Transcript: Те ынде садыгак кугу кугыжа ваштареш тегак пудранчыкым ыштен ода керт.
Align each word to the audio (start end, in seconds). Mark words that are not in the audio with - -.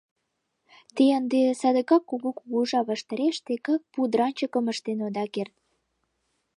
Те 0.95 1.05
ынде 1.19 1.41
садыгак 1.59 2.03
кугу 2.09 2.29
кугыжа 2.39 2.81
ваштареш 2.89 3.35
тегак 3.45 3.81
пудранчыкым 3.93 4.65
ыштен 4.73 4.99
ода 5.07 5.25
керт. 5.33 5.55